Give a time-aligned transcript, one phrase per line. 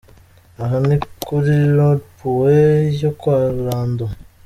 [0.63, 0.95] Aha ni
[1.25, 4.05] kuri Rond-point yo kwa Rando.